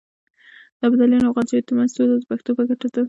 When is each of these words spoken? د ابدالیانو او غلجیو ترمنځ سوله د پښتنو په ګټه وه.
د 0.77 0.79
ابدالیانو 0.87 1.27
او 1.29 1.35
غلجیو 1.37 1.65
ترمنځ 1.67 1.89
سوله 1.95 2.15
د 2.19 2.23
پښتنو 2.31 2.57
په 2.57 2.63
ګټه 2.69 2.85
وه. 2.89 2.99